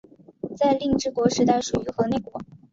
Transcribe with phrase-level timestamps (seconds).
[0.57, 2.41] 在令制国时代属于河内国。